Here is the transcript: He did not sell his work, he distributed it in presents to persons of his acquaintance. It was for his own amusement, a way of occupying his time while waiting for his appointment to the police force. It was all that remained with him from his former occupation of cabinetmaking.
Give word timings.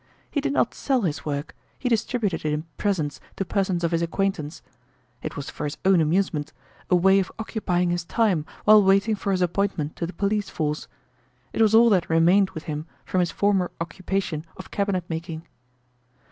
He 0.31 0.41
did 0.41 0.51
not 0.53 0.73
sell 0.73 1.01
his 1.01 1.25
work, 1.25 1.55
he 1.77 1.87
distributed 1.87 2.43
it 2.43 2.51
in 2.51 2.65
presents 2.75 3.19
to 3.35 3.45
persons 3.45 3.83
of 3.83 3.91
his 3.91 4.01
acquaintance. 4.01 4.63
It 5.21 5.35
was 5.35 5.51
for 5.51 5.63
his 5.65 5.77
own 5.85 6.01
amusement, 6.01 6.53
a 6.89 6.95
way 6.95 7.19
of 7.19 7.31
occupying 7.37 7.91
his 7.91 8.03
time 8.03 8.47
while 8.65 8.81
waiting 8.81 9.13
for 9.13 9.31
his 9.31 9.43
appointment 9.43 9.95
to 9.97 10.07
the 10.07 10.13
police 10.13 10.49
force. 10.49 10.87
It 11.53 11.61
was 11.61 11.75
all 11.75 11.91
that 11.91 12.09
remained 12.09 12.49
with 12.49 12.63
him 12.63 12.87
from 13.05 13.19
his 13.19 13.29
former 13.29 13.69
occupation 13.79 14.43
of 14.57 14.71
cabinetmaking. 14.71 15.43